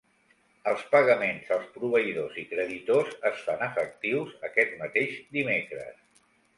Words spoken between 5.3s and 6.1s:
dimecres.